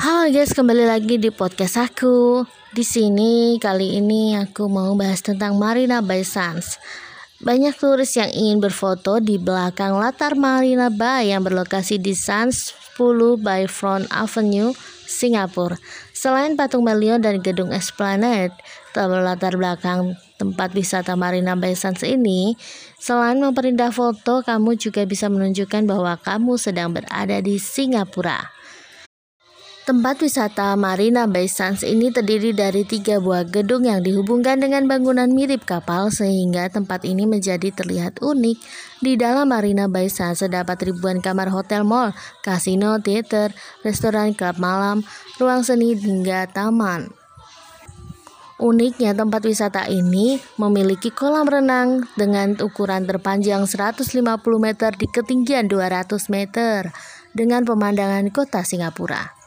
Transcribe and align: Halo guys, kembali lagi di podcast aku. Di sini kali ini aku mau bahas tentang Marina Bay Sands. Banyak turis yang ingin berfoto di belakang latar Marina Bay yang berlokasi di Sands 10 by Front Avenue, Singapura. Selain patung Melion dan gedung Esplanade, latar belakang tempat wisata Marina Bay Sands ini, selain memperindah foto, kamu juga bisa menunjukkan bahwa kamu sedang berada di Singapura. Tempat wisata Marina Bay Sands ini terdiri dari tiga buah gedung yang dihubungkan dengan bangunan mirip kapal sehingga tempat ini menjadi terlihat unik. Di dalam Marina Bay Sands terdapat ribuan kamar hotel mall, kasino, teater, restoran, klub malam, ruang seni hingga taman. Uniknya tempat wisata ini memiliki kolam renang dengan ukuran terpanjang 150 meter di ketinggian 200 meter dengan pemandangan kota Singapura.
Halo 0.00 0.32
guys, 0.32 0.56
kembali 0.56 0.88
lagi 0.88 1.20
di 1.20 1.28
podcast 1.28 1.76
aku. 1.76 2.40
Di 2.72 2.80
sini 2.80 3.60
kali 3.60 4.00
ini 4.00 4.32
aku 4.32 4.64
mau 4.64 4.96
bahas 4.96 5.20
tentang 5.20 5.60
Marina 5.60 6.00
Bay 6.00 6.24
Sands. 6.24 6.80
Banyak 7.44 7.76
turis 7.76 8.16
yang 8.16 8.32
ingin 8.32 8.64
berfoto 8.64 9.20
di 9.20 9.36
belakang 9.36 10.00
latar 10.00 10.40
Marina 10.40 10.88
Bay 10.88 11.36
yang 11.36 11.44
berlokasi 11.44 12.00
di 12.00 12.16
Sands 12.16 12.72
10 12.96 13.44
by 13.44 13.68
Front 13.68 14.08
Avenue, 14.08 14.72
Singapura. 15.04 15.76
Selain 16.16 16.56
patung 16.56 16.80
Melion 16.80 17.20
dan 17.20 17.36
gedung 17.44 17.68
Esplanade, 17.68 18.56
latar 18.96 19.52
belakang 19.60 20.16
tempat 20.40 20.72
wisata 20.72 21.12
Marina 21.12 21.60
Bay 21.60 21.76
Sands 21.76 22.00
ini, 22.08 22.56
selain 22.96 23.36
memperindah 23.36 23.92
foto, 23.92 24.40
kamu 24.40 24.80
juga 24.80 25.04
bisa 25.04 25.28
menunjukkan 25.28 25.84
bahwa 25.84 26.16
kamu 26.16 26.56
sedang 26.56 26.88
berada 26.88 27.36
di 27.44 27.60
Singapura. 27.60 28.56
Tempat 29.90 30.22
wisata 30.22 30.78
Marina 30.78 31.26
Bay 31.26 31.50
Sands 31.50 31.82
ini 31.82 32.14
terdiri 32.14 32.54
dari 32.54 32.86
tiga 32.86 33.18
buah 33.18 33.42
gedung 33.42 33.90
yang 33.90 34.06
dihubungkan 34.06 34.62
dengan 34.62 34.86
bangunan 34.86 35.26
mirip 35.26 35.66
kapal 35.66 36.14
sehingga 36.14 36.70
tempat 36.70 37.02
ini 37.02 37.26
menjadi 37.26 37.74
terlihat 37.74 38.22
unik. 38.22 38.54
Di 39.02 39.18
dalam 39.18 39.50
Marina 39.50 39.90
Bay 39.90 40.06
Sands 40.06 40.46
terdapat 40.46 40.86
ribuan 40.86 41.18
kamar 41.18 41.50
hotel 41.50 41.82
mall, 41.82 42.14
kasino, 42.46 43.02
teater, 43.02 43.50
restoran, 43.82 44.30
klub 44.30 44.62
malam, 44.62 45.02
ruang 45.42 45.66
seni 45.66 45.98
hingga 45.98 46.46
taman. 46.46 47.10
Uniknya 48.62 49.10
tempat 49.10 49.42
wisata 49.42 49.90
ini 49.90 50.38
memiliki 50.54 51.10
kolam 51.10 51.50
renang 51.50 52.06
dengan 52.14 52.54
ukuran 52.62 53.10
terpanjang 53.10 53.66
150 53.66 54.06
meter 54.54 54.94
di 54.94 55.10
ketinggian 55.10 55.66
200 55.66 56.14
meter 56.30 56.94
dengan 57.34 57.66
pemandangan 57.66 58.30
kota 58.30 58.62
Singapura. 58.62 59.39